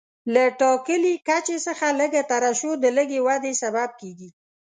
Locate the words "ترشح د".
2.31-2.85